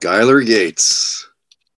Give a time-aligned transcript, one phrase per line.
[0.00, 1.28] Skylar Gates.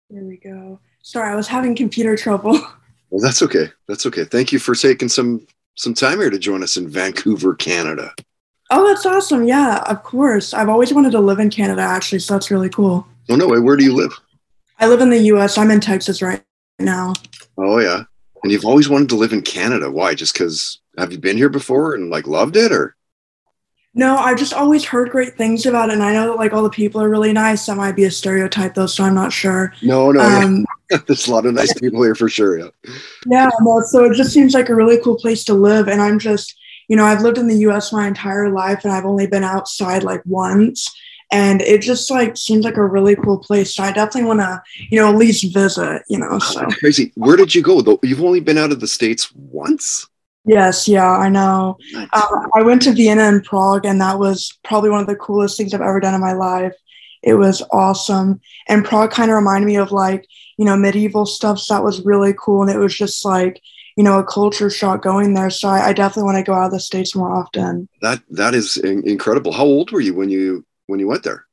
[0.10, 0.80] There we go.
[1.02, 2.60] Sorry, I was having computer trouble.
[3.14, 3.70] Well, that's okay.
[3.90, 4.24] That's okay.
[4.24, 8.14] Thank you for taking some some time here to join us in Vancouver, Canada.
[8.70, 9.44] Oh, that's awesome.
[9.44, 10.54] Yeah, of course.
[10.54, 13.06] I've always wanted to live in Canada, actually, so that's really cool.
[13.30, 13.60] Oh no way.
[13.60, 14.18] Where do you live?
[14.80, 15.58] I live in the US.
[15.58, 16.42] I'm in Texas right
[16.80, 17.12] now.
[17.58, 18.04] Oh yeah.
[18.44, 19.92] And you've always wanted to live in Canada.
[19.92, 20.16] Why?
[20.16, 22.96] Just because have you been here before and like loved it or?
[23.94, 26.64] No, I've just always heard great things about it, and I know that like all
[26.64, 27.66] the people are really nice.
[27.66, 29.74] That might be a stereotype though, so I'm not sure.
[29.82, 31.00] No, no, Um, yeah.
[31.08, 32.58] there's a lot of nice people here for sure.
[32.58, 32.70] Yeah.
[33.28, 35.88] Yeah, no, so it just seems like a really cool place to live.
[35.90, 36.56] And I'm just,
[36.88, 40.04] you know, I've lived in the US my entire life and I've only been outside
[40.04, 40.90] like once.
[41.34, 43.74] And it just like seems like a really cool place.
[43.76, 46.40] So I definitely want to, you know, at least visit, you know.
[46.40, 47.14] So crazy.
[47.16, 47.82] Where did you go?
[47.82, 50.08] Though you've only been out of the states once.
[50.46, 51.78] Yes, yeah, I know.
[51.96, 55.58] Uh, I went to Vienna and Prague, and that was probably one of the coolest
[55.58, 56.74] things I've ever done in my life.
[57.24, 58.42] It was awesome.
[58.68, 60.26] And Prague kind of reminded me of like,
[60.58, 61.60] you know, medieval stuff.
[61.60, 62.64] So that was really cool.
[62.64, 63.62] And it was just like,
[63.96, 65.50] you know, a culture shock going there.
[65.50, 67.88] So I, I definitely want to go out of the States more often.
[68.02, 69.52] That that is in- incredible.
[69.52, 71.46] How old were you when you when you went there?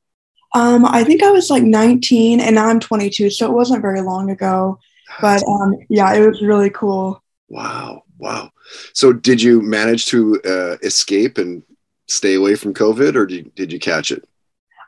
[0.55, 3.29] Um, I think I was like 19 and now I'm 22.
[3.29, 4.79] So it wasn't very long ago.
[5.21, 7.21] But um, yeah, it was really cool.
[7.49, 8.51] Wow, wow.
[8.93, 11.63] So did you manage to uh, escape and
[12.07, 14.27] stay away from COVID, or did you, did you catch it?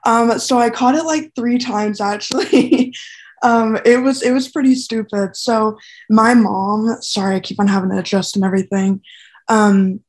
[0.05, 2.93] Um, so I caught it like three times actually.
[3.43, 5.35] um, it was it was pretty stupid.
[5.35, 5.77] So
[6.09, 9.01] my mom, sorry, I keep on having to adjust and everything.
[9.47, 10.01] Um,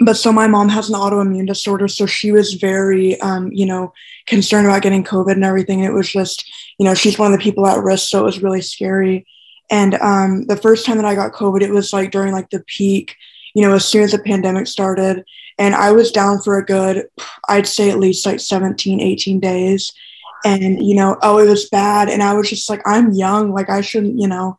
[0.00, 3.94] but so my mom has an autoimmune disorder, so she was very, um, you know,
[4.26, 5.80] concerned about getting COVID and everything.
[5.80, 6.44] And it was just,
[6.78, 9.26] you know, she's one of the people at risk, so it was really scary.
[9.70, 12.64] And um, the first time that I got COVID, it was like during like the
[12.66, 13.16] peak,
[13.54, 15.24] you know, as soon as the pandemic started,
[15.58, 17.08] and I was down for a good,
[17.48, 19.92] I'd say at least like 17, 18 days.
[20.44, 22.08] And, you know, oh, it was bad.
[22.08, 24.58] And I was just like, I'm young, like I shouldn't, you know.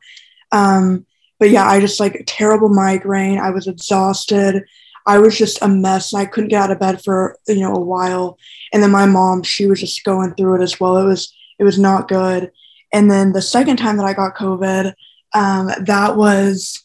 [0.51, 1.05] Um,
[1.39, 3.37] but yeah, I just like terrible migraine.
[3.37, 4.65] I was exhausted.
[5.05, 6.13] I was just a mess.
[6.13, 8.37] and I couldn't get out of bed for, you know, a while.
[8.73, 10.97] And then my mom, she was just going through it as well.
[10.97, 12.51] It was, it was not good.
[12.93, 14.93] And then the second time that I got COVID,
[15.33, 16.83] um, that was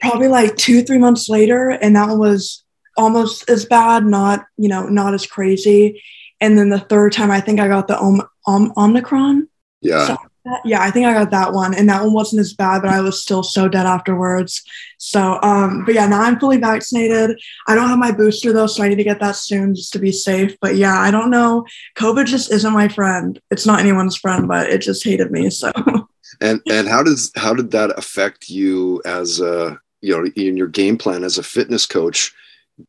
[0.00, 1.70] probably like two, three months later.
[1.70, 2.64] And that one was
[2.96, 6.02] almost as bad, not, you know, not as crazy.
[6.40, 9.48] And then the third time, I think I got the Om- Om- Omicron.
[9.80, 10.08] Yeah.
[10.08, 10.16] So-
[10.64, 11.74] Yeah, I think I got that one.
[11.74, 14.62] And that one wasn't as bad, but I was still so dead afterwards.
[14.98, 17.40] So, um, but yeah, now I'm fully vaccinated.
[17.68, 19.98] I don't have my booster though, so I need to get that soon just to
[19.98, 20.56] be safe.
[20.60, 21.64] But yeah, I don't know.
[21.96, 23.40] COVID just isn't my friend.
[23.50, 25.48] It's not anyone's friend, but it just hated me.
[25.50, 25.70] So.
[26.40, 30.66] and and how does how did that affect you as a you know in your
[30.66, 32.32] game plan as a fitness coach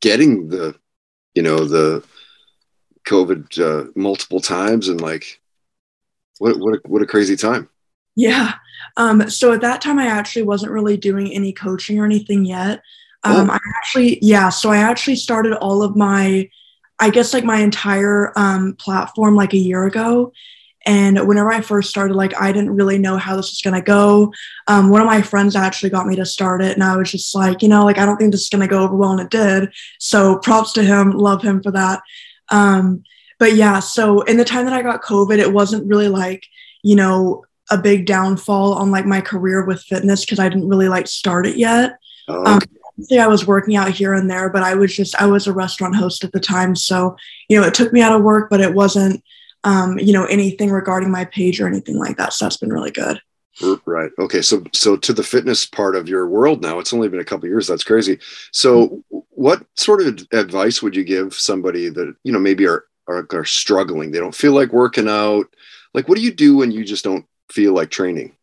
[0.01, 0.75] getting the
[1.35, 2.03] you know the
[3.05, 5.39] covid uh, multiple times and like
[6.39, 7.69] what what a, what a crazy time
[8.15, 8.53] Yeah.
[8.97, 12.81] Um, so at that time, I actually wasn't really doing any coaching or anything yet.
[13.23, 13.53] Um, Oh.
[13.53, 14.49] I actually, yeah.
[14.49, 16.49] So I actually started all of my,
[16.99, 20.31] I guess, like my entire um, platform like a year ago.
[20.85, 24.33] And whenever I first started, like I didn't really know how this was gonna go.
[24.67, 27.33] Um, one of my friends actually got me to start it, and I was just
[27.33, 29.29] like, you know, like I don't think this is gonna go over well, and it
[29.29, 29.71] did.
[29.99, 32.01] So props to him, love him for that.
[32.49, 33.05] Um,
[33.43, 36.45] but yeah, so in the time that I got COVID, it wasn't really like,
[36.81, 40.87] you know, a big downfall on like my career with fitness because I didn't really
[40.87, 41.99] like start it yet.
[42.29, 42.61] oh, Um,
[43.11, 45.93] I was working out here and there, but I was just I was a restaurant
[45.93, 47.17] host at the time, so
[47.49, 49.21] you know it took me out of work, but it wasn't
[49.65, 52.31] um, you know anything regarding my page or anything like that.
[52.31, 53.19] So that's been really good.
[53.85, 57.19] right okay so so to the fitness part of your world now it's only been
[57.19, 58.17] a couple years that's crazy
[58.51, 63.27] so what sort of advice would you give somebody that you know maybe are, are
[63.31, 65.45] are struggling they don't feel like working out
[65.93, 68.35] like what do you do when you just don't feel like training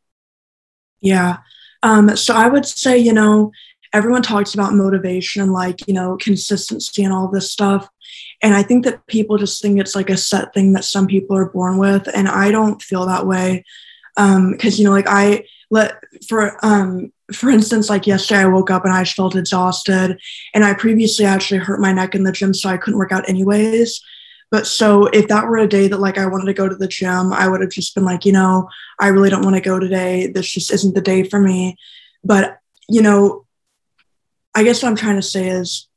[1.01, 1.39] Yeah.
[1.83, 3.53] Um, so I would say, you know,
[3.93, 7.89] everyone talks about motivation and like, you know, consistency and all this stuff.
[8.43, 11.37] And I think that people just think it's like a set thing that some people
[11.37, 12.09] are born with.
[12.15, 13.65] And I don't feel that way.
[14.17, 18.71] Um, cause you know, like I let for, um, for instance, like yesterday I woke
[18.71, 20.19] up and I just felt exhausted
[20.53, 22.53] and I previously actually hurt my neck in the gym.
[22.53, 24.01] So I couldn't work out anyways.
[24.51, 26.89] But so if that were a day that like I wanted to go to the
[26.89, 28.69] gym, I would have just been like, you know,
[28.99, 30.27] I really don't want to go today.
[30.27, 31.77] This just isn't the day for me.
[32.25, 32.59] But,
[32.89, 33.47] you know,
[34.55, 35.89] I guess what I'm trying to say is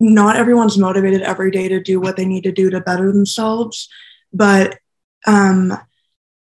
[0.00, 3.88] not everyone's motivated every day to do what they need to do to better themselves.
[4.32, 4.78] But
[5.26, 5.72] um,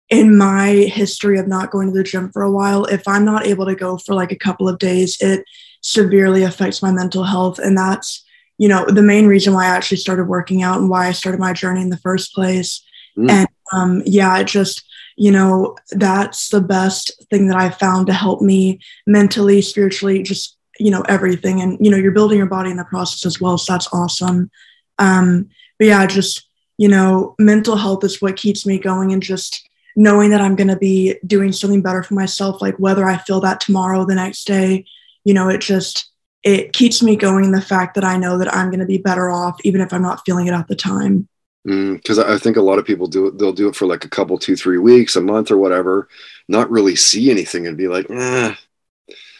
[0.08, 3.44] in my history of not going to the gym for a while, if I'm not
[3.44, 5.44] able to go for like a couple of days, it
[5.80, 7.58] severely affects my mental health.
[7.58, 8.23] And that's,
[8.58, 11.40] you know, the main reason why I actually started working out and why I started
[11.40, 12.84] my journey in the first place.
[13.18, 13.30] Mm.
[13.30, 14.84] And um, yeah, it just,
[15.16, 20.56] you know, that's the best thing that I found to help me mentally, spiritually, just,
[20.78, 21.60] you know, everything.
[21.60, 23.58] And, you know, you're building your body in the process as well.
[23.58, 24.50] So that's awesome.
[24.98, 25.48] Um,
[25.78, 26.48] but yeah, just,
[26.78, 30.68] you know, mental health is what keeps me going and just knowing that I'm going
[30.68, 34.44] to be doing something better for myself, like whether I feel that tomorrow, the next
[34.46, 34.84] day,
[35.24, 36.10] you know, it just,
[36.44, 37.50] it keeps me going.
[37.50, 40.02] The fact that I know that I'm going to be better off, even if I'm
[40.02, 41.28] not feeling it at the time
[41.64, 43.38] because mm, I think a lot of people do it.
[43.38, 46.08] They'll do it for like a couple, two, three weeks, a month, or whatever,
[46.46, 48.54] not really see anything and be like, eh,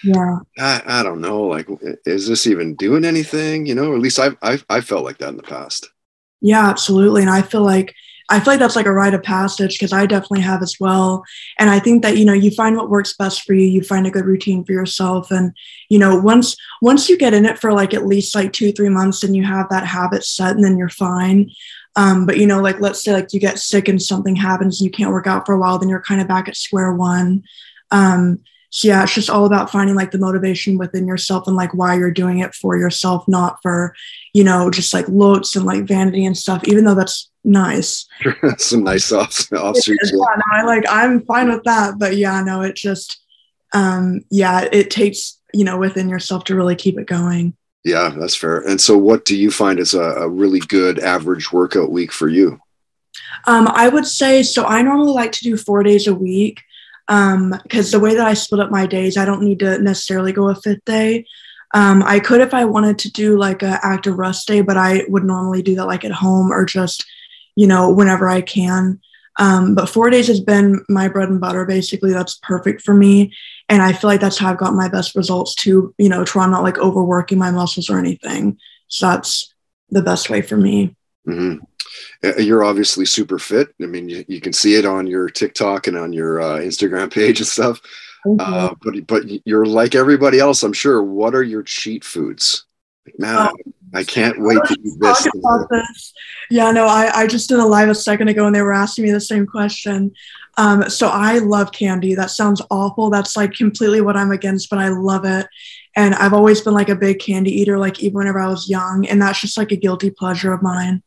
[0.03, 1.43] yeah, I, I don't know.
[1.43, 1.69] Like,
[2.07, 3.67] is this even doing anything?
[3.67, 5.91] You know, at least I've, I've I felt like that in the past.
[6.41, 7.23] Yeah, absolutely.
[7.23, 7.95] And I feel like
[8.31, 11.25] I feel like that's like a rite of passage because I definitely have as well.
[11.59, 13.67] And I think that you know you find what works best for you.
[13.67, 15.53] You find a good routine for yourself, and
[15.89, 18.89] you know once once you get in it for like at least like two three
[18.89, 21.51] months and you have that habit set, and then you're fine.
[21.97, 24.87] Um, but you know, like let's say like you get sick and something happens and
[24.87, 27.45] you can't work out for a while, then you're kind of back at square one.
[27.91, 28.41] Um,
[28.75, 31.95] so yeah, it's just all about finding like the motivation within yourself and like why
[31.95, 33.95] you're doing it for yourself, not for,
[34.33, 38.05] you know, just like looks and like vanity and stuff, even though that's nice.
[38.59, 42.01] Some nice off, off yeah, no, I like I'm fine with that.
[42.01, 43.23] But yeah, no, it just
[43.75, 47.57] um yeah, it takes, you know, within yourself to really keep it going.
[47.85, 48.59] Yeah, that's fair.
[48.59, 52.27] And so, what do you find is a, a really good average workout week for
[52.27, 52.59] you?
[53.47, 54.65] Um, I would say so.
[54.65, 56.61] I normally like to do four days a week
[57.07, 60.33] because um, the way that I split up my days, I don't need to necessarily
[60.33, 61.27] go a fifth day.
[61.75, 65.03] Um, I could if I wanted to do like an active rest day, but I
[65.09, 67.05] would normally do that like at home or just,
[67.57, 69.01] you know, whenever I can.
[69.39, 71.67] Um, but four days has been my bread and butter.
[71.67, 73.35] Basically, that's perfect for me,
[73.69, 75.93] and I feel like that's how I've got my best results too.
[75.99, 78.59] You know, try not like overworking my muscles or anything.
[78.87, 79.53] So that's
[79.91, 80.95] the best way for me.
[81.27, 81.65] Mm-hmm.
[82.23, 83.75] Uh, you're obviously super fit.
[83.83, 87.11] I mean, you, you, can see it on your TikTok and on your uh, Instagram
[87.13, 87.81] page and stuff.
[88.39, 91.03] Uh, but but you're like everybody else, I'm sure.
[91.03, 92.65] What are your cheat foods?
[93.05, 93.57] Like, man, um,
[93.93, 95.29] I can't wait to eat this.
[95.71, 96.13] this.
[96.51, 99.05] Yeah, no, I, I just did a live a second ago and they were asking
[99.05, 100.13] me the same question.
[100.57, 102.15] Um, so I love candy.
[102.15, 103.11] That sounds awful.
[103.11, 105.47] That's like completely what I'm against, but I love it.
[105.97, 109.07] And I've always been like a big candy eater, like even whenever I was young.
[109.07, 111.03] And that's just like a guilty pleasure of mine.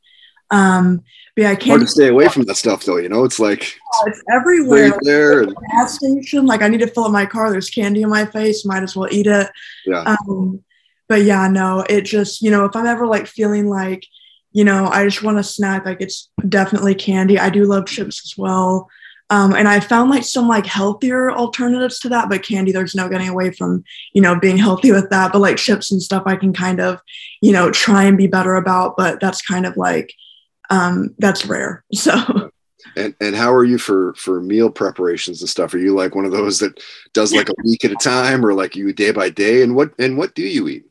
[0.50, 1.04] Um,
[1.36, 2.98] but yeah, I can't hard to stay away from that stuff though.
[2.98, 4.92] You know, it's like it's everywhere.
[4.92, 6.46] Right there, like, gas station.
[6.46, 7.52] Like I need to fill up my car.
[7.52, 8.66] There's candy in my face.
[8.66, 9.50] Might as well eat it.
[9.86, 10.16] Yeah.
[10.30, 10.64] Um,
[11.08, 14.06] but yeah, no, it just, you know, if I'm ever like feeling like,
[14.52, 17.40] you know, I just want a snack, like it's definitely candy.
[17.40, 18.90] I do love chips as well.
[19.30, 23.10] Um, and I found like some like healthier alternatives to that, but candy, there's no
[23.10, 23.84] getting away from,
[24.14, 25.34] you know, being healthy with that.
[25.34, 27.00] But like chips and stuff, I can kind of,
[27.42, 30.14] you know, try and be better about, but that's kind of like,
[30.69, 31.84] um, that's rare.
[31.94, 32.52] So.
[32.96, 35.74] And, and how are you for for meal preparations and stuff?
[35.74, 36.80] Are you like one of those that
[37.14, 39.62] does like a week at a time, or like you day by day?
[39.62, 40.86] And what and what do you eat?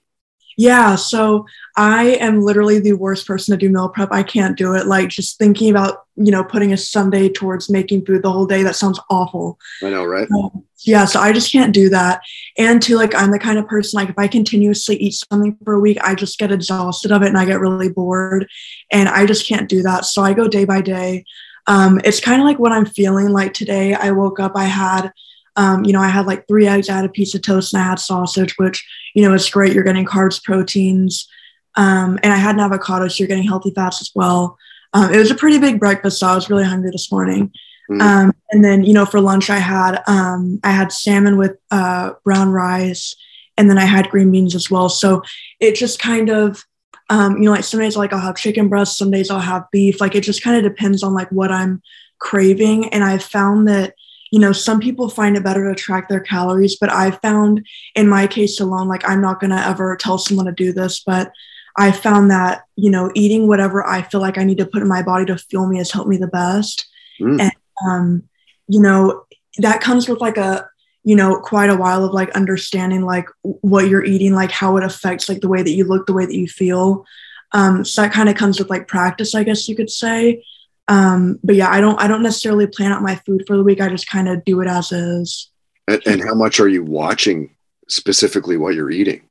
[0.57, 1.47] Yeah, so
[1.77, 4.09] I am literally the worst person to do meal prep.
[4.11, 4.87] I can't do it.
[4.87, 8.63] Like just thinking about, you know, putting a Sunday towards making food the whole day,
[8.63, 9.59] that sounds awful.
[9.83, 10.27] I know, right?
[10.31, 12.23] Um, yeah, so I just can't do that.
[12.57, 15.75] And to like, I'm the kind of person, like, if I continuously eat something for
[15.75, 18.49] a week, I just get exhausted of it and I get really bored.
[18.91, 20.07] And I just can't do that.
[20.07, 21.27] So I go day by day.
[21.67, 23.93] Um, it's kind of like what I'm feeling like today.
[23.93, 25.13] I woke up, I had
[25.57, 27.83] um, you know, I had like three eggs, I had a piece of toast, and
[27.83, 28.87] I had sausage, which,
[29.17, 29.73] you know, it's great.
[29.73, 31.27] You're getting carbs, proteins.
[31.75, 34.59] Um, and I had an avocado, so you're getting healthy fats as well.
[34.93, 37.51] Um, it was a pretty big breakfast, so I was really hungry this morning.
[37.91, 38.33] Mm.
[38.51, 42.51] and then, you know, for lunch, I had um, I had salmon with uh, brown
[42.51, 43.17] rice,
[43.57, 44.91] and then I had green beans as well.
[44.91, 45.23] So
[45.61, 46.63] it just kind of,
[47.09, 49.71] um, you know, like some days like I'll have chicken breast, some days I'll have
[49.71, 49.99] beef.
[49.99, 51.81] Like it just kind of depends on like what I'm
[52.19, 52.93] craving.
[52.93, 53.95] And I've found that
[54.31, 58.09] you know, some people find it better to track their calories, but I found in
[58.09, 61.31] my case alone, like I'm not going to ever tell someone to do this, but
[61.77, 64.89] I found that, you know, eating whatever I feel like I need to put in
[64.89, 66.89] my body to fuel me has helped me the best.
[67.21, 67.41] Mm.
[67.41, 67.53] And,
[67.87, 68.23] um,
[68.67, 69.25] you know,
[69.59, 70.69] that comes with like a,
[71.05, 74.83] you know, quite a while of like understanding like what you're eating, like how it
[74.83, 77.05] affects like the way that you look, the way that you feel.
[77.53, 80.45] Um, so that kind of comes with like practice, I guess you could say.
[80.89, 83.81] Um, but yeah, I don't I don't necessarily plan out my food for the week.
[83.81, 85.51] I just kind of do it as is.
[85.89, 87.55] And, and how much are you watching
[87.89, 89.23] specifically what you're eating?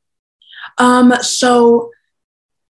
[0.78, 1.92] Um, so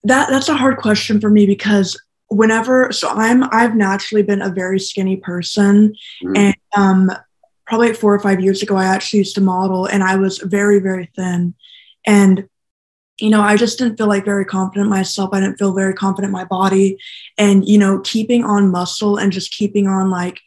[0.04, 4.50] that that's a hard question for me because whenever so I'm I've naturally been a
[4.50, 6.36] very skinny person Mhm.
[6.36, 7.10] and um
[7.66, 10.78] probably four or five years ago I actually used to model and I was very,
[10.80, 11.54] very thin.
[12.06, 12.46] And
[13.20, 15.30] you know, I just didn't feel like very confident myself.
[15.32, 16.98] I didn't feel very confident in my body.
[17.38, 20.40] And, you know, keeping on muscle and just keeping on like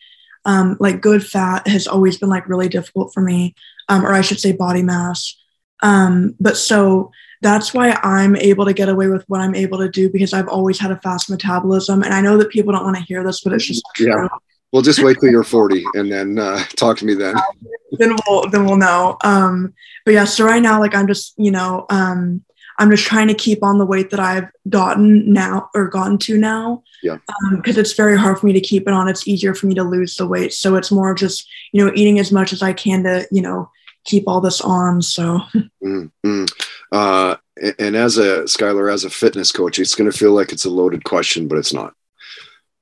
[0.45, 3.55] um like good fat has always been like really difficult for me.
[3.89, 5.35] Um, or I should say body mass.
[5.81, 9.89] Um, but so that's why I'm able to get away with what I'm able to
[9.89, 12.03] do because I've always had a fast metabolism.
[12.03, 14.13] And I know that people don't want to hear this, but it's just Yeah.
[14.13, 14.29] true.
[14.73, 17.35] Well, just wait till you're 40 and then uh, talk to me then.
[17.99, 19.17] then we'll then we'll know.
[19.23, 22.43] Um, but yeah, so right now, like I'm just, you know, um,
[22.79, 26.37] I'm just trying to keep on the weight that I've gotten now or gotten to
[26.37, 26.83] now.
[27.01, 27.17] Yeah.
[27.55, 29.07] Because it's very hard for me to keep it on.
[29.07, 30.53] It's easier for me to lose the weight.
[30.53, 33.71] So it's more just, you know, eating as much as I can to, you know,
[34.05, 35.01] keep all this on.
[35.01, 35.41] So
[35.87, 36.65] Mm, mm.
[36.91, 40.51] Uh, and, and as a Skylar, as a fitness coach, it's going to feel like
[40.51, 41.93] it's a loaded question, but it's not.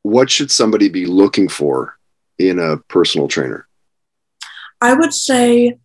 [0.02, 1.96] What should somebody be looking for
[2.38, 3.68] in a personal trainer?
[4.82, 5.78] I would say,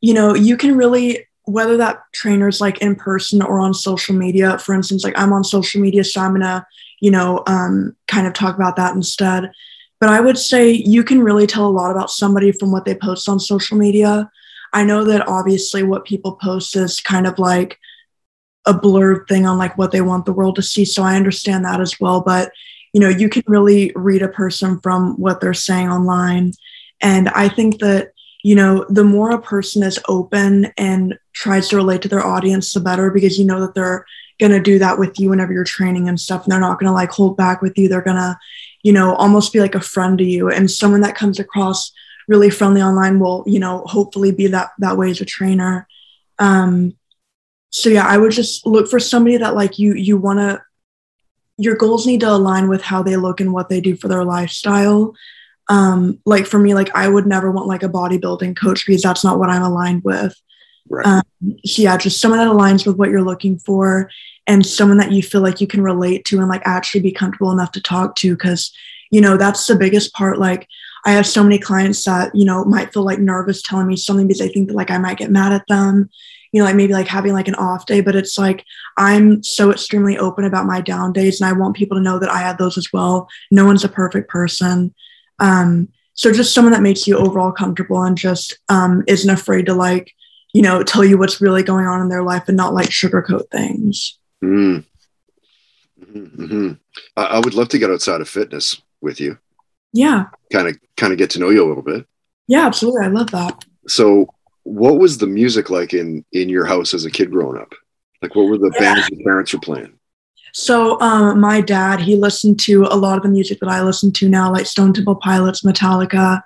[0.00, 4.14] you know, you can really, whether that trainer is like in person or on social
[4.14, 6.66] media, for instance, like I'm on social media, so I'm gonna,
[7.00, 9.50] you know, um, kind of talk about that instead.
[9.98, 12.94] But I would say you can really tell a lot about somebody from what they
[12.94, 14.30] post on social media.
[14.74, 17.78] I know that obviously what people post is kind of like
[18.66, 20.84] a blurred thing on like what they want the world to see.
[20.84, 22.20] So I understand that as well.
[22.20, 22.52] But,
[22.92, 26.52] you know, you can really read a person from what they're saying online.
[27.00, 28.12] And I think that
[28.42, 32.72] you know, the more a person is open and tries to relate to their audience,
[32.72, 34.04] the better because you know that they're
[34.40, 36.42] going to do that with you whenever you're training and stuff.
[36.42, 37.88] And they're not going to like hold back with you.
[37.88, 38.36] They're going to,
[38.82, 40.50] you know, almost be like a friend to you.
[40.50, 41.92] And someone that comes across
[42.26, 45.86] really friendly online will, you know, hopefully be that that way as a trainer.
[46.40, 46.96] Um,
[47.70, 50.60] so yeah, I would just look for somebody that like you you want to
[51.56, 54.24] your goals need to align with how they look and what they do for their
[54.24, 55.12] lifestyle
[55.68, 59.24] um like for me like i would never want like a bodybuilding coach because that's
[59.24, 60.40] not what i'm aligned with
[60.90, 61.06] Right.
[61.06, 61.22] um
[61.62, 64.10] yeah just someone that aligns with what you're looking for
[64.46, 67.52] and someone that you feel like you can relate to and like actually be comfortable
[67.52, 68.72] enough to talk to because
[69.10, 70.66] you know that's the biggest part like
[71.04, 74.26] i have so many clients that you know might feel like nervous telling me something
[74.26, 76.08] because they think that like i might get mad at them
[76.52, 78.64] you know like maybe like having like an off day but it's like
[78.96, 82.30] i'm so extremely open about my down days and i want people to know that
[82.30, 84.94] i have those as well no one's a perfect person
[85.38, 89.74] um, so just someone that makes you overall comfortable and just um, isn't afraid to
[89.74, 90.12] like,
[90.54, 93.50] you know, tell you what's really going on in their life and not like sugarcoat
[93.50, 94.18] things.
[94.42, 94.84] Mm.
[96.12, 96.72] hmm
[97.16, 99.38] I, I would love to get outside of fitness with you,
[99.92, 100.26] Yeah.
[100.52, 102.06] kind of kind of get to know you a little bit.
[102.46, 103.04] Yeah, absolutely.
[103.04, 103.64] I love that.
[103.86, 104.28] So,
[104.64, 107.72] what was the music like in in your house as a kid growing up?
[108.22, 108.94] Like, what were the Yeah.
[108.94, 109.92] bands your parents were playing?
[110.54, 114.12] So um, my dad, he listened to a lot of the music that I listen
[114.14, 116.40] to now, like Stone Temple Pilots, Metallica,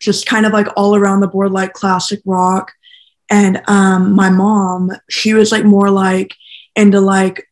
[0.00, 2.72] just kind of like all around the board, like classic rock.
[3.30, 6.34] And um, my mom, she was like more like
[6.76, 7.46] into like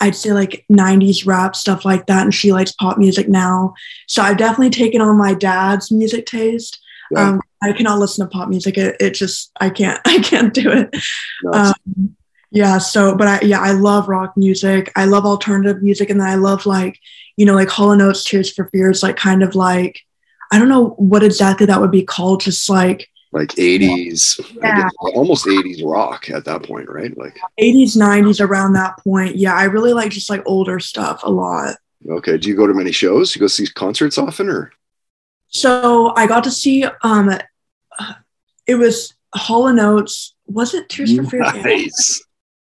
[0.00, 3.74] I'd say like 90s rap stuff like that, and she likes pop music now.
[4.06, 6.80] So I've definitely taken on my dad's music taste.
[7.10, 7.30] Yeah.
[7.30, 8.78] Um, I cannot listen to pop music.
[8.78, 10.96] It, it just I can't I can't do it.
[11.52, 12.16] Um,
[12.50, 14.90] yeah, so but I yeah, I love rock music.
[14.96, 16.98] I love alternative music and then I love like,
[17.36, 20.00] you know, like Hall & Oates, Tears for Fears, like kind of like
[20.50, 24.82] I don't know what exactly that would be called, just like like 80s, Yeah.
[24.82, 27.16] guess, almost 80s rock at that point, right?
[27.16, 29.36] Like, 80s, 90s around that point.
[29.36, 31.76] Yeah, I really like just like older stuff a lot.
[32.08, 33.34] okay, do you go to many shows?
[33.34, 34.72] You go see concerts often, or
[35.48, 37.30] So I got to see um
[38.66, 40.34] it was Hall & Oates.
[40.46, 41.64] Was it Tears for Fears?
[41.64, 42.22] nice,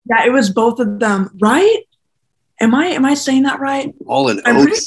[0.10, 1.80] Yeah, it was both of them, right?
[2.60, 3.94] Am I am I saying that right?
[4.08, 4.80] all in I'm pretty-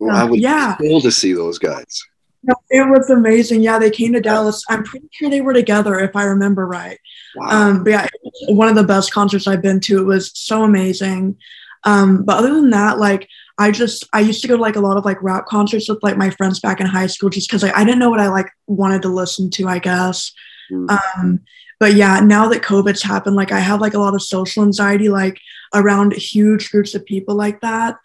[0.00, 0.76] Well, I would Yeah.
[0.80, 2.02] kill to see those guys.
[2.46, 3.62] No, it was amazing.
[3.62, 4.62] Yeah, they came to Dallas.
[4.68, 6.98] I'm pretty sure they were together, if I remember right.
[7.36, 7.48] Wow.
[7.48, 9.98] Um, but yeah, it was one of the best concerts I've been to.
[9.98, 11.36] It was so amazing.
[11.84, 14.80] Um, but other than that, like I just I used to go to like a
[14.80, 17.62] lot of like rap concerts with like my friends back in high school, just because
[17.62, 19.68] like I didn't know what I like wanted to listen to.
[19.68, 20.32] I guess.
[20.70, 20.98] Mm.
[21.16, 21.40] Um,
[21.80, 25.08] but yeah, now that COVID's happened, like I have like a lot of social anxiety,
[25.08, 25.38] like
[25.74, 27.96] around huge groups of people like that.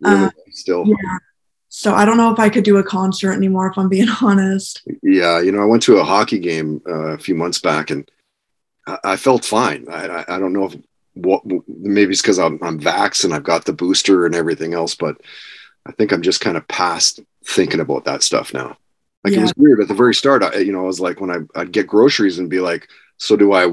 [0.00, 0.94] Really, uh, still, Yeah.
[1.78, 4.82] So I don't know if I could do a concert anymore, if I'm being honest.
[5.00, 8.10] Yeah, you know, I went to a hockey game uh, a few months back, and
[8.88, 9.86] I, I felt fine.
[9.88, 10.76] I, I, don't know if
[11.14, 14.96] what maybe it's because I'm I'm vax and I've got the booster and everything else,
[14.96, 15.20] but
[15.86, 18.76] I think I'm just kind of past thinking about that stuff now.
[19.22, 19.38] Like Yeah.
[19.38, 20.42] it was weird at the very start.
[20.42, 23.36] I, you know, I was like when I I'd get groceries and be like, so
[23.36, 23.72] do I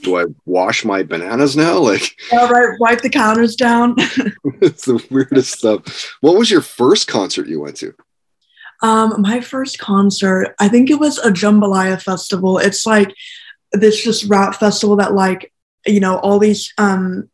[0.00, 1.78] do I wash my bananas now?
[1.82, 3.96] Like All right, wipe the counters down.
[4.60, 6.14] it's the weirdest stuff.
[6.20, 7.94] What was your first concert you went to?
[8.82, 12.58] Um, my first concert, I think it was a JMBLYA festival.
[12.58, 13.14] It's like
[13.72, 15.52] this just rap festival that like,
[15.86, 17.28] you know, all these um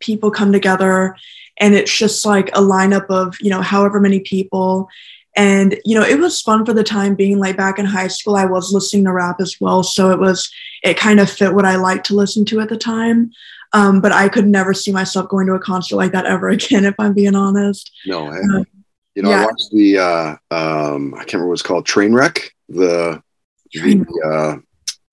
[0.00, 1.16] people come together
[1.58, 4.88] and it's just like a lineup of, you know, however many people.
[5.36, 7.38] And, you know, it was fun for the time being.
[7.38, 9.82] Like back in high school, I was listening to rap as well.
[9.82, 10.50] So it was,
[10.82, 13.32] it kind of fit what I liked to listen to at the time.
[13.72, 16.84] Um, but I could never see myself going to a concert like that ever again,
[16.84, 17.90] if I'm being honest.
[18.06, 18.64] No, I, Uh,
[19.16, 23.22] you know, I watched the uh um I can't remember what it's called, Trainwreck, the
[23.72, 24.60] the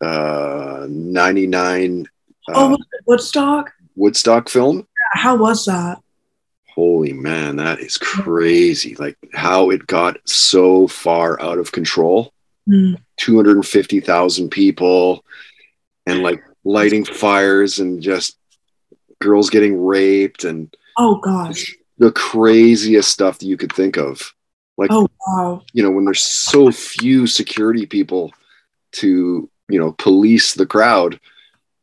[0.01, 2.07] uh uh 99
[2.47, 3.71] uh, Oh, was it Woodstock?
[3.95, 4.87] Woodstock film.
[5.13, 5.99] How was that?
[6.73, 8.95] Holy man, that is crazy.
[8.95, 12.33] Like how it got so far out of control.
[12.67, 12.93] Hmm.
[13.17, 15.23] 250,000 people
[16.05, 18.37] and like lighting fires and just
[19.19, 21.73] girls getting raped and Oh gosh.
[21.97, 24.33] the craziest stuff that you could think of.
[24.77, 25.63] Like Oh wow.
[25.73, 28.31] you know when there's so few security people
[28.93, 31.19] to you know police the crowd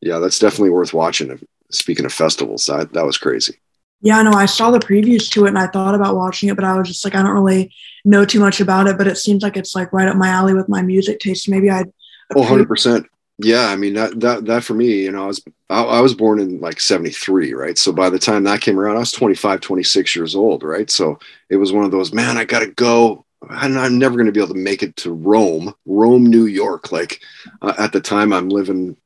[0.01, 1.39] yeah that's definitely worth watching
[1.71, 3.57] speaking of festivals that, that was crazy
[4.01, 6.63] Yeah, no, I saw the previews to it and I thought about watching it, but
[6.63, 7.73] I was just like, I don't really
[8.05, 10.53] know too much about it, but it seems like it's like right up my alley
[10.53, 11.49] with my music taste.
[11.49, 11.91] Maybe I'd
[12.35, 13.05] oh 100%
[13.41, 16.13] yeah i mean that that that for me you know i was I, I was
[16.13, 17.77] born in like 73 right?
[17.77, 20.89] So by the time that came around i was 25 26 years old right?
[20.89, 23.25] So it was one of those man i gotta go.
[23.49, 26.91] And i'm never going to be able to make it to rome rome new york.
[26.91, 27.21] Like
[27.61, 28.97] uh, at the time i'm living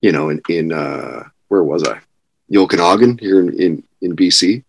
[0.00, 1.98] you know in in uh where was i?
[2.54, 4.62] Okanagan here in in, in bc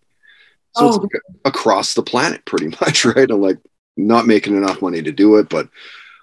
[0.74, 1.00] so it's Oh.
[1.00, 1.10] like
[1.44, 3.58] across the planet pretty much right i'm like
[3.96, 5.68] not making enough money to do it but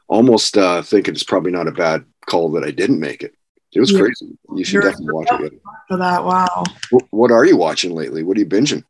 [0.07, 3.33] almost uh thinking it's probably not a bad call that i didn't make it
[3.73, 3.99] it was Yeah.
[3.99, 5.53] crazy you should You're- definitely watch it
[5.87, 6.23] for that.
[6.23, 6.63] Wow.
[6.91, 8.83] Wh- what are you watching lately what are you binging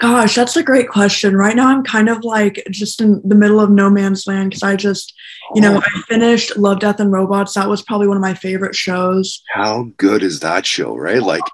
[0.00, 1.36] Gosh, that's a great question.
[1.36, 4.62] Right now, I'm kind of like just in the middle of no man's land because
[4.62, 5.12] I just,
[5.56, 7.54] you know, I finished Love, Death, and Robots.
[7.54, 9.42] That was probably one of my favorite shows.
[9.52, 11.50] how good is that show right like It's.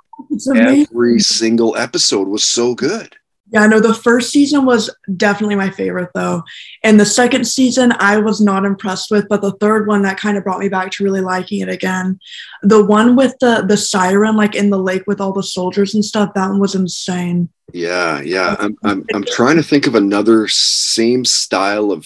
[0.56, 3.14] Every single episode was so good
[3.50, 6.42] Yeah, no, the first season was definitely my favorite though.
[6.82, 10.36] And the second season I was not impressed with, but the third one that kind
[10.36, 12.18] of brought me back to really liking it again.
[12.62, 16.04] The one with the the siren like in the lake with all the soldiers and
[16.04, 17.48] stuff, that one was insane.
[17.72, 22.00] yeah yeah i'm i'm, I'm trying to think of another same style of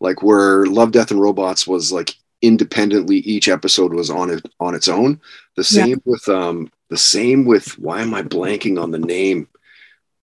[0.00, 2.10] like where love death and robots was like
[2.42, 5.20] independently each episode was on it on its own
[5.56, 5.84] the Yeah.
[5.84, 9.48] same with um the same with why am i blanking on the name?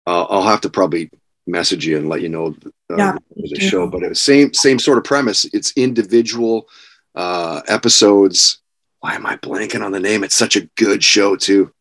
[0.08, 1.10] Uh, i'll have to probably
[1.48, 2.56] message you and let you know
[2.92, 5.46] uh, Yeah, the show but it was same same sort of premise.
[5.54, 6.68] It's individual
[7.16, 8.60] uh episodes.
[9.00, 10.24] Why am i blanking on the name?
[10.24, 11.72] It's such a good show too.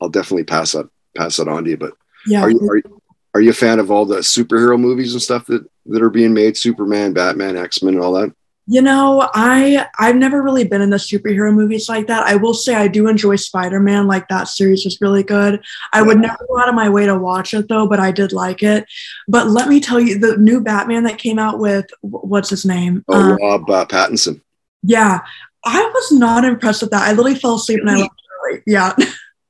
[0.00, 1.94] I'll definitely pass that pass that on to you but
[2.26, 2.42] Yeah.
[2.42, 3.02] are you, are you
[3.34, 6.34] are you a fan of all the superhero movies and stuff that that are being
[6.34, 6.56] made?
[6.56, 8.32] Superman batman x-men and all that
[8.70, 12.26] You know, I I've never really been in the superhero movies like that.
[12.26, 14.06] I will say I do enjoy Spider-Man.
[14.06, 15.64] Like that series was really good.
[15.92, 18.32] I would never go out of my way to watch it though, but I did
[18.32, 18.84] like it.
[19.26, 23.04] But let me tell you, the new Batman that came out with what's his name?
[23.08, 24.42] oh Um, rob uh, pattinson
[24.82, 25.20] yeah,
[25.64, 27.02] I was not impressed with that.
[27.02, 28.62] I literally fell asleep and I left early.
[28.66, 28.94] Yeah.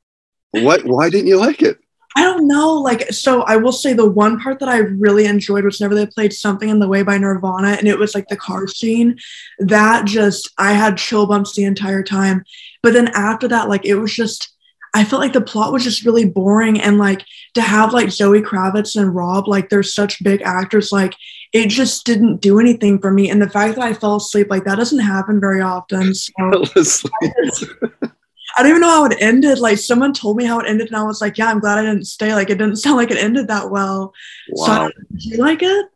[0.52, 1.78] what why didn't you like it
[2.18, 2.72] I don't know.
[2.72, 6.04] Like, so I will say the one part that I really enjoyed was whenever they
[6.04, 9.16] played Something in the Way by Nirvana, and it was like the car scene.
[9.60, 12.42] That just, I had chill bumps the entire time.
[12.82, 14.52] But then after that, like, it was just,
[14.96, 16.80] I felt like the plot was just really boring.
[16.80, 21.14] And like, to have like Zoe Kravitz and Rob, like, they're such big actors, like,
[21.52, 23.30] it just didn't do anything for me.
[23.30, 26.12] And the fact that I fell asleep, like, that doesn't happen very often.
[26.16, 26.32] So.
[28.58, 29.58] I don't even know how it ended.
[29.60, 31.82] Like someone told me how it ended, and I was like, "Yeah, I'm glad I
[31.82, 34.12] didn't stay." Like it didn't sound like it ended that well.
[34.56, 35.86] So, wow did you like it?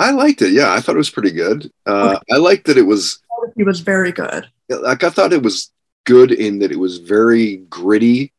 [0.00, 2.86] i liked it yeah i thought it was pretty good uh i liked that it
[2.86, 3.18] was
[3.56, 4.46] It was very good.
[4.68, 5.72] like i thought it was
[6.04, 8.32] good in that it was very gritty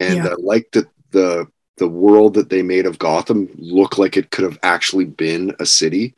[0.00, 0.26] and Yeah.
[0.30, 4.42] i liked that the the world that they made of gotham looked like it could
[4.44, 6.14] have actually been a city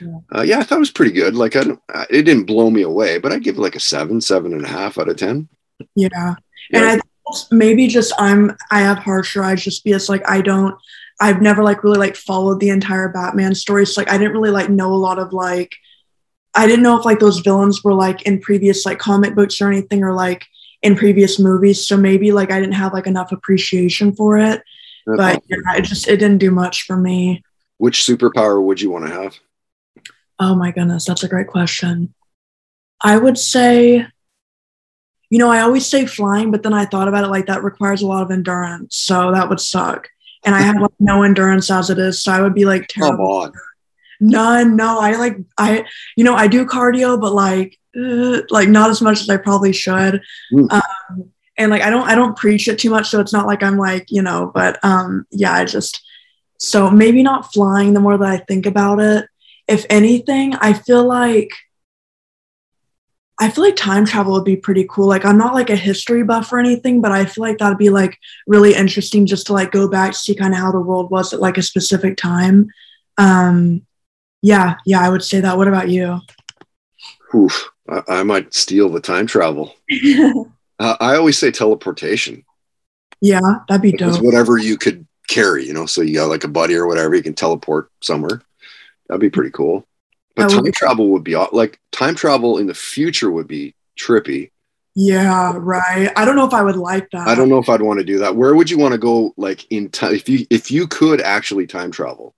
[0.00, 0.18] Yeah.
[0.32, 2.82] uh, yeah i thought it was pretty good like i don't it didn't blow me
[2.82, 5.48] away but i'd give it like a seven seven and a half out of ten
[5.94, 6.34] Yeah,
[6.72, 7.04] and I think
[7.50, 10.74] maybe just I'm I have harsher eyes just because like I don't
[11.20, 13.86] I've never like really like followed the entire Batman story.
[13.86, 15.74] So like I didn't really like know a lot of like
[16.54, 19.70] I didn't know if like those villains were like in previous like comic books or
[19.70, 20.46] anything or like
[20.82, 21.86] in previous movies.
[21.86, 24.62] So maybe like I didn't have like enough appreciation for it.
[25.06, 25.42] That's but awesome.
[25.48, 27.42] yeah, it just it didn't do much for me.
[27.78, 29.38] Which superpower would you want to have?
[30.38, 32.14] Oh my goodness, that's a great question.
[33.02, 34.06] I would say,
[35.30, 38.02] you know, I always say flying, but then I thought about it like that requires
[38.02, 38.96] a lot of endurance.
[38.96, 40.08] So that would suck.
[40.44, 42.22] And I have like no endurance as it is.
[42.22, 43.30] So I would be like terrible.
[43.30, 43.52] on.
[44.20, 44.74] None.
[44.74, 45.84] No, I like, I,
[46.16, 49.72] you know, I do cardio, but like, uh, like not as much as I probably
[49.72, 50.20] should.
[50.52, 50.72] Mm.
[50.72, 53.08] Um, and like, I don't, I don't preach it too much.
[53.08, 56.02] So it's not like I'm like, you know, but um, yeah, I just,
[56.58, 59.26] so maybe not flying the more that I think about it.
[59.68, 61.50] If anything, I feel like,
[63.40, 65.08] I feel like time travel would be pretty cool.
[65.08, 67.88] Like I'm not like a history buff or anything, but I feel like that'd be
[67.88, 71.32] like really interesting just to like go back see kind of how the world was
[71.32, 72.68] at like a specific time.
[73.16, 73.86] Um
[74.42, 75.56] yeah, yeah, I would say that.
[75.56, 76.20] What about you?
[77.34, 77.70] Oof.
[77.88, 79.74] I, I might steal the time travel.
[80.82, 82.42] Uh, I always say teleportation.
[83.20, 84.22] yeah, that'd be dope.
[84.22, 87.22] whatever you could carry, you know, so you got like a buddy or whatever, you
[87.22, 88.40] can teleport somewhere.
[89.06, 89.86] That'd be pretty cool.
[90.40, 94.50] But time travel would be like time travel in the future would be trippy.
[94.96, 96.10] Yeah, right.
[96.16, 97.28] I don't know if I would like that.
[97.28, 98.34] I don't know if I'd want to do that.
[98.34, 101.66] Where would you want to go like in time if you if you could actually
[101.66, 102.34] time travel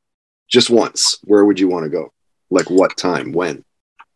[0.48, 2.12] just once, where would you want to go?
[2.50, 3.32] Like what time?
[3.32, 3.64] When?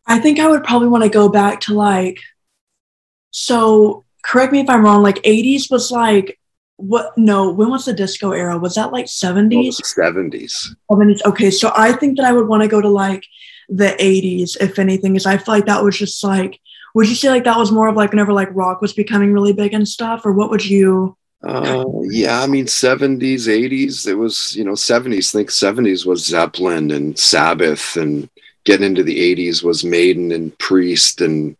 [0.05, 2.19] I think I would probably want to go back to like
[3.31, 6.39] so correct me if I'm wrong, like 80s was like
[6.77, 8.57] what no, when was the disco era?
[8.57, 9.73] Was that like 70s?
[9.83, 10.75] Seventies.
[10.91, 11.25] 70s.
[11.25, 13.25] Okay, so I think that I would want to go to like
[13.69, 16.59] the 80s, if anything, is I feel like that was just like
[16.93, 19.53] would you say like that was more of like whenever like rock was becoming really
[19.53, 24.55] big and stuff, or what would you Uh, yeah, I mean, 70s, 80s, it was,
[24.55, 25.29] you know, 70s.
[25.29, 28.27] I Think 70s was Zeppelin and Sabbath, and
[28.63, 31.21] getting into the 80s was Maiden and Priest.
[31.21, 31.55] And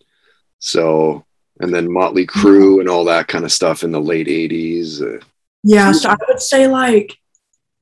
[0.58, 1.24] so,
[1.60, 5.02] and then Motley Crue and all that kind of stuff in the late 80s.
[5.02, 5.24] Uh,
[5.63, 7.15] Yeah, so I would say like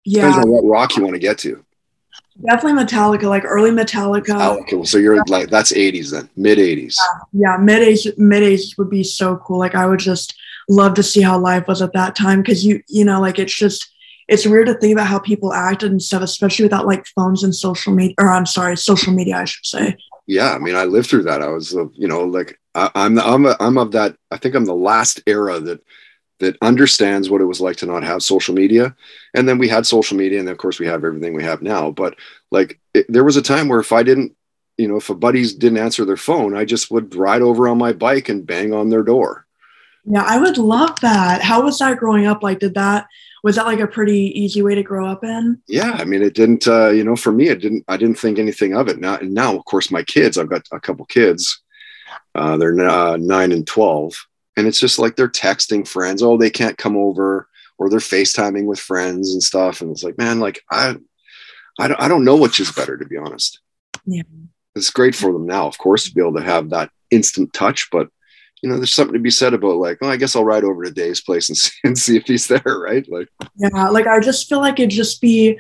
[0.06, 1.65] Depends yeah, on what rock you want to get to.
[2.44, 4.36] Definitely Metallica, like early Metallica.
[4.38, 6.96] Oh, okay, well, so you're like, that's 80s then, mid 80s.
[7.34, 10.36] yeah mid age mid age would be so cool like i would just
[10.68, 13.56] love to see how life was at that time because you you know like it's
[13.56, 13.92] just
[14.28, 17.56] it's weird to think about how people acted and stuff especially without like phones and
[17.56, 19.96] social media or i'm sorry social media i should say
[20.28, 23.20] yeah i mean i lived through that i was uh, you know like I, i'm
[23.20, 25.82] i'm a, i'm of that i think i'm the last era that
[26.40, 28.96] that understands what it was like to not have social media.
[29.34, 31.92] And then we had social media and of course we have everything we have now.
[31.92, 32.16] But
[32.52, 34.36] like it, there was a time where if i didn't
[34.78, 37.78] you know if a buddies didn't answer their phone i just would ride over on
[37.78, 39.46] my bike and bang on their door.
[40.06, 41.42] Yeah i would love that.
[41.42, 42.44] How was that growing up?
[42.44, 43.08] Like did that
[43.44, 45.62] was that like a pretty easy way to grow up in?
[45.68, 48.40] Yeah i mean it didn't uh, you know for me it didn't i didn't think
[48.40, 49.00] anything of it.
[49.00, 51.62] Now and now of course my kids i've got a couple kids.
[52.34, 54.14] Uh, they're uh, 9 and 12
[54.58, 56.24] and it's just like they're texting friends.
[56.24, 57.48] Oh they can't come over.
[57.78, 59.82] Or they're facetiming with friends and stuff.
[59.82, 60.96] And it's like man like i
[61.78, 63.60] i don't, I don't know which is better to be honest.
[64.06, 64.24] Yeah.
[64.76, 67.90] it's great for them now of course to be able to have that instant touch.
[67.92, 68.10] But
[68.62, 70.84] you know there's something to be said about like oh i guess i'll ride over
[70.84, 73.06] to dave's place and see, and see if he's there right?
[73.12, 75.60] Like yeah like i just feel like it'd just be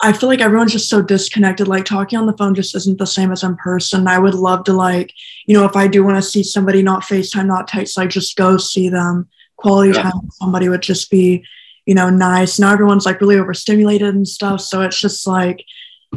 [0.00, 1.68] I feel like everyone's just so disconnected.
[1.68, 4.06] Like talking on the phone just isn't the same as in person.
[4.06, 5.12] I would love to like,
[5.46, 8.36] you know, if I do want to see somebody, not FaceTime, not text, like just
[8.36, 9.28] go see them.
[9.56, 10.02] Quality Yeah.
[10.02, 11.42] time with somebody would just be,
[11.86, 12.58] you know, nice.
[12.58, 14.60] Now everyone's like really overstimulated and stuff.
[14.60, 15.64] So it's just like,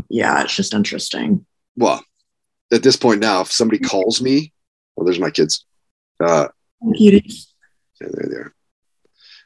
[0.09, 1.45] yeah, it's just interesting.
[1.77, 2.03] well,
[2.71, 4.51] at this point now, if somebody calls me,
[4.95, 5.65] well, there's my kids.
[6.23, 6.49] Uh,
[6.83, 7.47] Cuties.
[8.01, 8.53] yeah, they're there.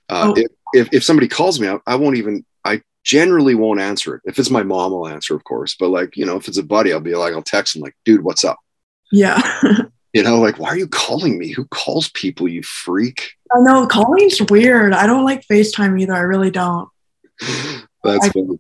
[0.10, 0.34] Uh, Oh.
[0.36, 2.44] if, if if somebody calls me, I, I won't even.
[2.66, 4.22] I generally won't answer it.
[4.26, 5.76] If it's my mom, I'll answer, of course.
[5.80, 7.96] But like you know, if it's a buddy, I'll be like, I'll text him like,
[8.06, 8.60] dude, what's up?
[9.12, 9.42] Yeah.
[10.14, 11.50] You know, like, why are you calling me?
[11.50, 12.48] Who calls people?
[12.48, 13.32] You freak.
[13.52, 14.94] I know calling's weird.
[14.94, 16.14] I don't like FaceTime either.
[16.14, 16.88] I really don't.
[18.04, 18.60] That's I- funny.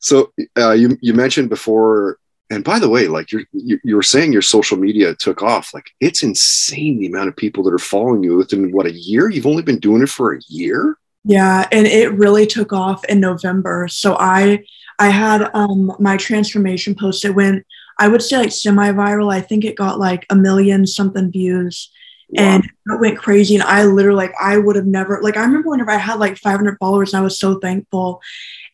[0.00, 2.18] So uh, you you mentioned before,
[2.50, 5.72] and by the way, like you're, you you were saying your social media took off.
[5.72, 9.30] Like it's insane the amount of people that are following you within what a year.
[9.30, 10.98] You've only been doing it for a year.
[11.24, 13.88] Yeah, and it really took off in November.
[13.88, 14.64] So I
[14.98, 17.24] I had um my transformation post.
[17.24, 17.64] It went
[17.98, 19.32] I would say like semi-viral.
[19.32, 21.90] I think it got like a million something views.
[22.36, 23.54] And it went crazy.
[23.56, 26.38] And I literally like I would have never like I remember whenever I had like
[26.38, 28.20] 500 followers and I was so thankful.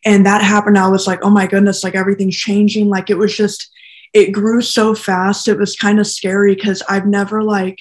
[0.04, 0.78] And that happened.
[0.78, 2.88] I was like, oh my goodness, like everything's changing.
[2.90, 3.70] Like it was just
[4.14, 5.48] it grew so fast.
[5.48, 7.80] It was kind of scary because I've never like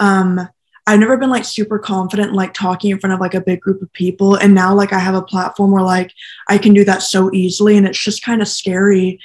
[0.00, 0.48] um
[0.88, 3.82] I've never been like super confident like talking in front of like a big group
[3.82, 4.36] of people.
[4.36, 6.14] And now like I have a platform where like
[6.48, 7.76] I can do that so easily.
[7.76, 9.20] And it's just kind of scary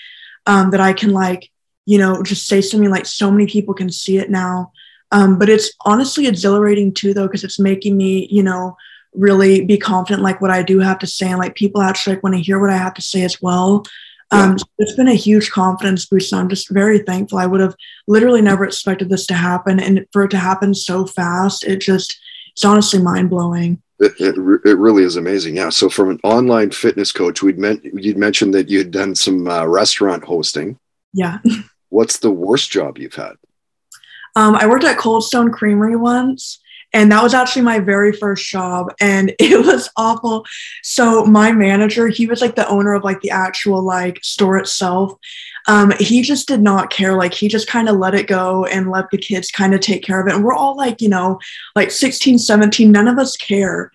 [0.45, 1.49] um, that I can like,
[1.85, 4.73] you know, just say something like so many people can see it now.
[5.13, 8.75] Um, but it's honestly exhilarating too, though, because it's making me, you know,
[9.13, 12.23] really be confident like what I do have to say, and like people actually like,
[12.23, 13.85] want to hear what I have to say as well.
[14.31, 17.37] Um, so it's been a huge confidence boost, and I'm just very thankful.
[17.37, 17.75] I would have
[18.07, 22.17] literally never expected this to happen, and for it to happen so fast, it just
[22.53, 23.81] it's honestly mind blowing.
[23.99, 25.55] It, it, it, really is amazing.
[25.55, 25.69] Yeah.
[25.69, 29.65] So from an online fitness coach, we'd meant you'd mentioned that you'd done some uh,
[29.65, 30.77] restaurant hosting.
[31.13, 31.39] Yeah.
[31.89, 33.33] What's the worst job you've had?
[34.35, 36.59] Um, I worked at Cold Stone Creamery once,
[36.93, 40.45] and that was actually my very first job, and it was awful.
[40.83, 45.13] So my manager, he was like the owner of like the actual like store itself.
[45.67, 47.15] Um, he just did not care.
[47.15, 50.03] Like he just kind of let it go and let the kids kind of take
[50.03, 50.33] care of it.
[50.33, 51.39] And we're all like, you know,
[51.75, 53.91] like 16, 17, none of us care.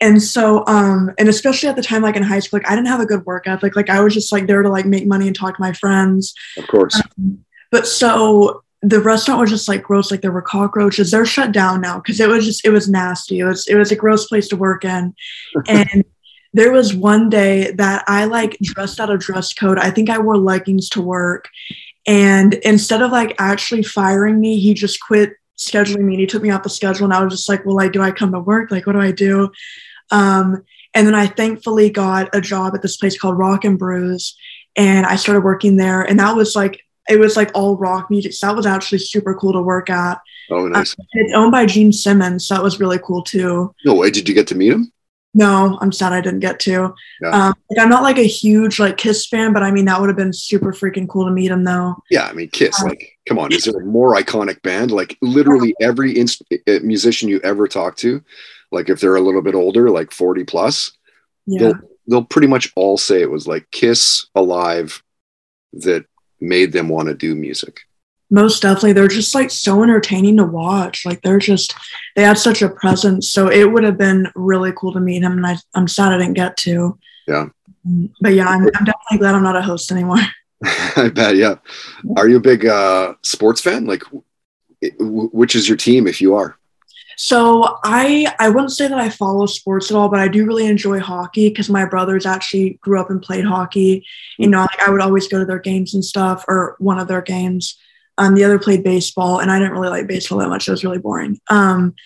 [0.00, 2.86] And so, um, and especially at the time, like in high school, like I didn't
[2.86, 3.74] have a good work ethic.
[3.74, 6.34] Like I was just like there to like make money and talk to my friends.
[6.56, 7.02] Of course.
[7.18, 10.10] Um, but so the restaurant was just like gross.
[10.10, 11.10] Like there were cockroaches.
[11.10, 13.40] They're shut down now because it was just it was nasty.
[13.40, 15.14] It was it was a gross place to work in,
[15.68, 16.04] and
[16.52, 19.78] there was one day that I like dressed out of dress code.
[19.78, 21.48] I think I wore leggings to work,
[22.06, 26.42] and instead of like actually firing me, he just quit scheduling me and he took
[26.42, 27.04] me off the schedule.
[27.04, 28.70] And I was just like, well, like, do I come to work?
[28.70, 29.50] Like, what do I do?
[30.12, 30.64] Um,
[30.94, 34.36] and then I thankfully got a job at this place called Rock and Brews,
[34.76, 36.02] and I started working there.
[36.02, 38.32] And that was like it was like all rock music.
[38.32, 40.20] So that was actually super cool to work at.
[40.50, 40.94] Oh, nice.
[40.98, 43.74] Um, it's owned by Gene Simmons, so that was really cool too.
[43.84, 44.10] No way!
[44.10, 44.92] Did you get to meet him?
[45.34, 46.94] No, I'm sad I didn't get to.
[47.20, 47.28] Yeah.
[47.28, 50.08] Um, like I'm not like a huge like Kiss fan, but I mean that would
[50.08, 51.96] have been super freaking cool to meet him though.
[52.10, 52.80] Yeah, I mean Kiss.
[52.82, 54.90] Um, like, come on, is there a more iconic band?
[54.90, 56.42] Like, literally every inst-
[56.82, 58.22] musician you ever talk to,
[58.72, 60.92] like if they're a little bit older, like 40 plus,
[61.46, 61.60] yeah.
[61.60, 65.02] they'll they'll pretty much all say it was like Kiss alive
[65.74, 66.06] that
[66.40, 67.80] made them want to do music.
[68.30, 68.92] Most definitely.
[68.92, 71.06] They're just like so entertaining to watch.
[71.06, 71.74] Like they're just,
[72.14, 73.32] they had such a presence.
[73.32, 75.32] So it would have been really cool to meet him.
[75.32, 76.98] And I, I'm sad I didn't get to.
[77.26, 77.48] Yeah.
[78.20, 80.18] But yeah, I'm, I'm definitely glad I'm not a host anymore.
[80.96, 81.36] I bet.
[81.36, 81.56] Yeah.
[82.16, 83.86] Are you a big uh, sports fan?
[83.86, 84.02] Like,
[84.98, 86.58] which is your team if you are?
[87.20, 90.66] So I I wouldn't say that I follow sports at all, but I do really
[90.66, 94.06] enjoy hockey because my brothers actually grew up and played hockey.
[94.38, 97.08] You know, like I would always go to their games and stuff, or one of
[97.08, 97.76] their games.
[98.18, 100.68] Um, the other played baseball, and I didn't really like baseball that much.
[100.68, 101.40] It was really boring.
[101.48, 101.96] Um,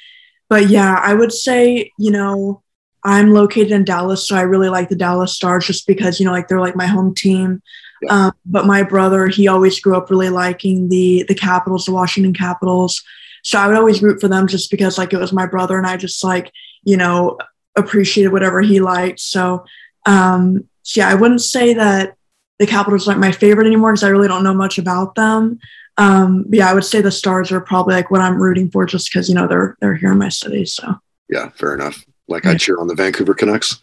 [0.48, 2.62] but yeah, I would say you know
[3.05, 6.33] I'm located in Dallas, so I really like the Dallas Stars just because you know
[6.33, 7.61] like they're like my home team.
[8.09, 12.33] Um, but my brother, he always grew up really liking the the Capitals, the Washington
[12.33, 13.03] Capitals.
[13.43, 15.87] So I would always root for them just because like it was my brother and
[15.87, 16.51] I just like,
[16.85, 17.39] you know,
[17.77, 19.21] appreciated whatever he liked.
[19.21, 19.65] So
[20.07, 22.17] um so yeah, I wouldn't say that
[22.59, 25.59] the Capitals aren't my favorite anymore because I really don't know much about them.
[25.99, 28.87] Um, but yeah, I would say the Stars are probably like what I'm rooting for
[28.87, 30.65] just because you know they're they're here in my city.
[30.65, 30.95] So
[31.29, 32.05] yeah, fair enough.
[32.29, 33.81] Like I cheer on the Vancouver Canucks.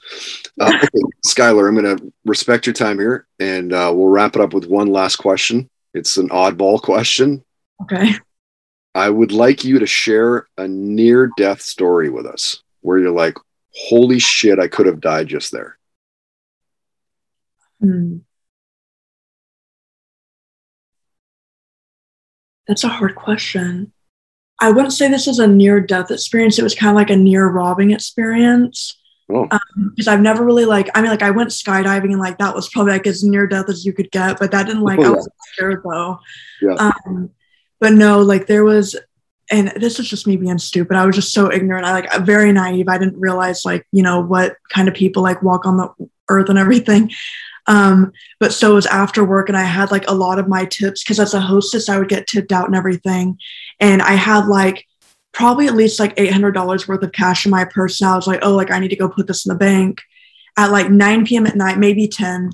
[0.60, 4.42] Uh, okay, Skylar, I'm going to respect your time here, and uh, we'll wrap it
[4.42, 5.70] up with one last question.
[5.94, 7.44] It's an oddball question.
[7.84, 8.14] Okay.
[8.96, 13.38] I would like you to share a near death story with us where you're like,
[13.74, 15.78] holy shit, I could have died just there.
[17.80, 18.18] Hmm.
[22.68, 23.94] That's a hard question.
[24.60, 26.60] I wouldn't say this is a near death experience.
[26.60, 28.96] It was kind of like a near robbing experience.
[29.28, 29.58] Because oh.
[29.76, 32.70] um, I've never really like, I mean, like I went skydiving and like that was
[32.70, 35.10] probably like as near death as you could get, but that didn't like, oh, I
[35.12, 36.20] was scared though.
[36.62, 36.92] Yeah.
[37.06, 37.30] Um,
[37.80, 38.96] but no, like there was,
[39.52, 40.96] and this is just me being stupid.
[40.96, 41.86] I was just so ignorant.
[41.86, 42.88] I like very naive.
[42.88, 45.90] I didn't realize like you know what kind of people like walk on the
[46.30, 47.12] earth and everything.
[47.68, 50.66] Um, but so it was after work, and I had like a lot of my
[50.66, 53.38] tips because as a hostess, I would get tipped out and everything,
[53.80, 54.86] and I had like
[55.32, 58.02] probably at least like eight hundred dollars worth of cash in my purse.
[58.02, 60.02] And I was like, oh, like I need to go put this in the bank
[60.58, 61.48] at like 9 p.m.
[61.48, 62.52] at night, maybe 10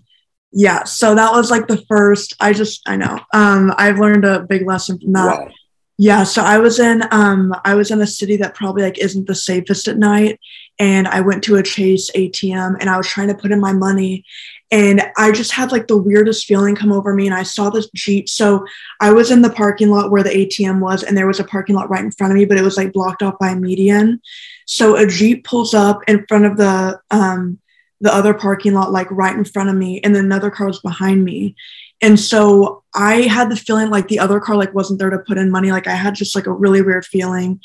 [0.55, 4.39] yeah so that was like the first i just i know um i've learned a
[4.39, 5.51] big lesson from that wow.
[5.97, 9.27] yeah so i was in um i was in a city that probably like isn't
[9.27, 10.39] the safest at night
[10.79, 13.73] and i went to a chase atm and i was trying to put in my
[13.73, 14.23] money
[14.71, 17.89] and i just had like the weirdest feeling come over me and i saw this
[17.93, 18.65] jeep so
[19.01, 21.75] i was in the parking lot where the atm was and there was a parking
[21.75, 24.21] lot right in front of me but it was like blocked off by a median
[24.65, 27.59] so a jeep pulls up in front of the um
[28.01, 30.79] the other parking lot like right in front of me and then another car was
[30.79, 31.55] behind me
[32.01, 35.37] and so i had the feeling like the other car like wasn't there to put
[35.37, 37.59] in money like i had just like a really weird feeling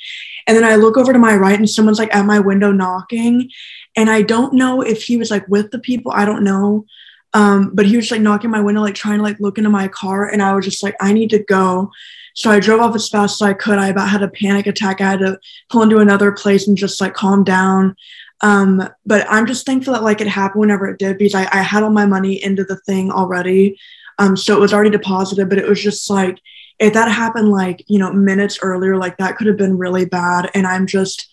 [0.47, 3.51] and then i look over to my right and someone's like at my window knocking
[3.97, 6.85] and i don't know if he was like with the people i don't know
[7.33, 9.87] Um, but he was like knocking my window, like trying to like look into my
[9.87, 11.91] car, and I was just like, I need to go.
[12.35, 13.79] So I drove off as fast as I could.
[13.79, 15.01] I about had a panic attack.
[15.01, 15.39] I had to
[15.69, 17.95] pull into another place and just like calm down.
[18.43, 21.63] Um, but I'm just thankful that like it happened whenever it did because I, I
[21.63, 23.79] had all my money into the thing already.
[24.19, 26.39] Um, so it was already deposited, but it was just like
[26.79, 30.51] if that happened like, you know, minutes earlier, like that could have been really bad.
[30.55, 31.29] And I'm just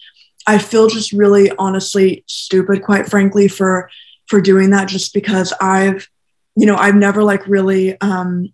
[0.46, 3.90] I feel just really honestly stupid, quite frankly, for
[4.28, 6.10] for doing that just because I've,
[6.56, 8.54] you know, I've never like really um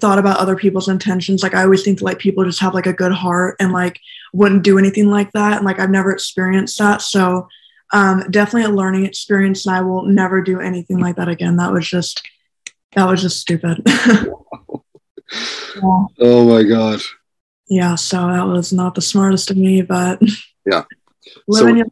[0.00, 1.42] thought about other people's intentions.
[1.42, 4.00] Like I always think like people just have like a good heart and like
[4.32, 5.56] wouldn't do anything like that.
[5.56, 7.02] And like I've never experienced that.
[7.02, 7.48] So
[7.92, 9.66] um, definitely a learning experience.
[9.66, 11.56] And I will never do anything like that again.
[11.56, 12.26] That was just
[12.94, 13.82] that was just stupid.
[13.86, 14.24] yeah.
[16.20, 17.00] Oh my god.
[17.68, 20.20] Yeah, so that was not the smartest of me, but
[20.66, 20.84] yeah.
[21.50, 21.82] So,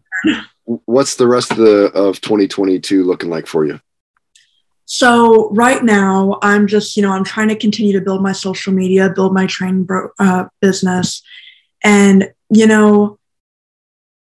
[0.65, 3.81] what's the rest of the of 2022 looking like for you?
[4.93, 8.73] So right now, I'm just you know I'm trying to continue to build my social
[8.73, 11.23] media, build my training bro- uh, business,
[11.85, 13.21] and you know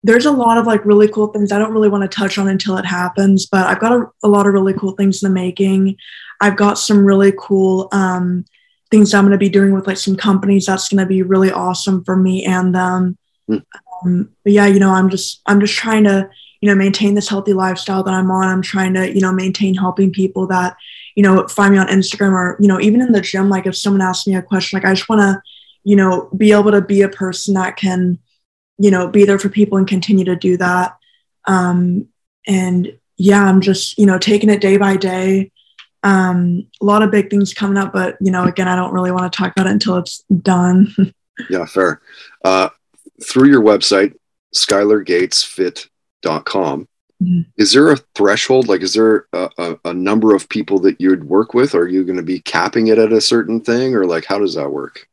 [0.03, 2.49] there's a lot of like really cool things I don't really want to touch on
[2.49, 5.35] until it happens, but I've got a, a lot of really cool things in the
[5.35, 5.97] making.
[6.43, 8.45] I've got some really cool um,
[8.91, 11.51] things I'm going to be doing with like some companies that's going to be really
[11.51, 13.17] awesome for me and them.
[13.49, 13.65] Mm.
[14.05, 16.29] Um, but yeah, you know, I'm just I'm just trying to
[16.61, 18.49] you know maintain this healthy lifestyle that I'm on.
[18.49, 20.77] I'm trying to you know maintain helping people that
[21.15, 23.49] you know find me on Instagram or you know even in the gym.
[23.49, 25.43] Like if someone asks me a question, like I just want to
[25.85, 28.19] you know be able to be a person that can
[28.79, 30.97] you know be there for people and continue to do that.
[31.47, 32.09] Um,
[32.47, 35.53] and yeah, I'm just you know taking it day by day.
[36.05, 39.11] Um, a lot of big things coming up, but you know, again, I don't really
[39.11, 40.95] want to talk about it until it's done.
[41.51, 42.01] yeah, fair.
[42.45, 42.69] Uh,
[43.23, 44.15] through your website,
[46.23, 46.89] skylargatesfit.com,
[47.23, 47.41] mm-hmm.
[47.57, 48.69] is there a threshold?
[48.69, 51.75] Like, is there a, a, a, number of people that you'd work with?
[51.75, 54.55] Are you going to be capping it at a certain thing, or like, how does
[54.55, 55.09] that work?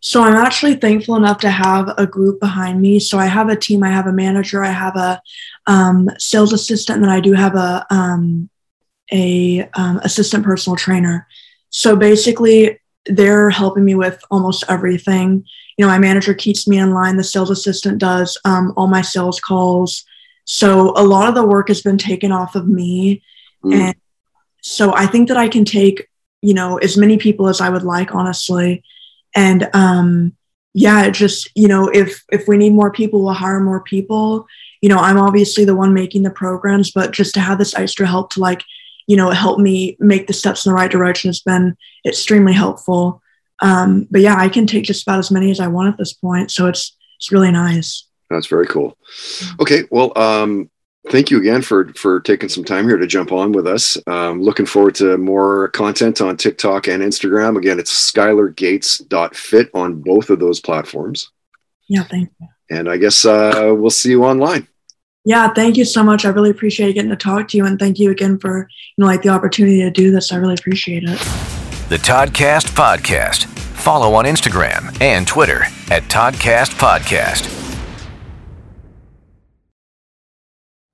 [0.00, 3.00] So I'm actually thankful enough to have a group behind me.
[3.00, 3.82] So I have a team.
[3.82, 4.62] I have a manager.
[4.62, 5.20] I have a
[5.66, 8.48] um, sales assistant, and then I do have a um,
[9.12, 11.26] a um, assistant personal trainer.
[11.70, 15.44] So basically, they're helping me with almost everything.
[15.76, 17.16] You know, my manager keeps me in line.
[17.16, 20.04] The sales assistant does um, all my sales calls.
[20.46, 23.22] So a lot of the work has been taken off of me,
[23.62, 23.74] mm.
[23.74, 23.94] and
[24.62, 26.08] so I think that I can take
[26.40, 28.82] you know as many people as I would like, honestly.
[29.34, 30.34] And um,
[30.72, 34.46] yeah, just you know, if if we need more people, we'll hire more people.
[34.80, 38.06] You know, I'm obviously the one making the programs, but just to have this extra
[38.06, 38.62] help to like
[39.06, 43.22] you know, help me make the steps in the right direction has been extremely helpful.
[43.62, 46.12] Um, but yeah, I can take just about as many as I want at this
[46.12, 46.50] point.
[46.50, 48.05] So it's, it's really nice.
[48.30, 48.96] That's very cool.
[49.60, 49.84] Okay.
[49.90, 50.70] Well, um,
[51.10, 53.96] thank you again for, for taking some time here to jump on with us.
[54.06, 57.56] Um, looking forward to more content on TikTok and Instagram.
[57.56, 61.30] Again, it's skylargates.fit on both of those platforms.
[61.88, 62.04] Yeah.
[62.04, 62.48] Thank you.
[62.70, 64.66] And I guess, uh, we'll see you online.
[65.26, 66.24] Yeah, thank you so much.
[66.24, 69.06] I really appreciate getting to talk to you, and thank you again for you know
[69.06, 70.30] like the opportunity to do this.
[70.30, 71.18] I really appreciate it.
[71.88, 73.46] The Toddcast Podcast.
[73.74, 77.55] Follow on Instagram and Twitter at Toddcast Podcast.